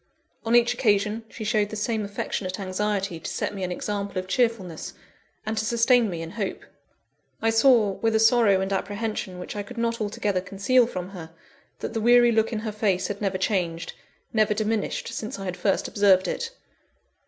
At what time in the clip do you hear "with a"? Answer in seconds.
7.91-8.19